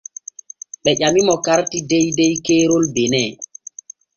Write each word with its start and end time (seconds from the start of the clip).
Ɓe 0.83 0.91
ƴamimo 0.99 1.35
karti 1.45 1.77
deydey 1.89 2.33
keerol 2.45 2.83
Benin. 2.93 3.31